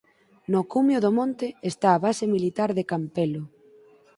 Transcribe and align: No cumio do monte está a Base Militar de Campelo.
No 0.51 0.61
cumio 0.73 0.99
do 1.03 1.11
monte 1.19 1.47
está 1.71 1.87
a 1.93 2.01
Base 2.05 2.25
Militar 2.35 2.69
de 2.77 2.83
Campelo. 2.91 3.43